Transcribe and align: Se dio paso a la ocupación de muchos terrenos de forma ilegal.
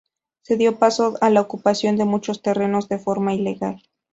Se 0.41 0.57
dio 0.57 0.79
paso 0.79 1.15
a 1.21 1.29
la 1.29 1.41
ocupación 1.41 1.95
de 1.95 2.05
muchos 2.05 2.41
terrenos 2.41 2.89
de 2.89 2.97
forma 2.97 3.35
ilegal. 3.35 3.83